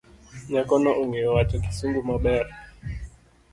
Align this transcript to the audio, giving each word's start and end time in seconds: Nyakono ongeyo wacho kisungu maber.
Nyakono 0.51 0.89
ongeyo 1.01 1.29
wacho 1.35 1.57
kisungu 1.63 1.99
maber. 2.09 2.45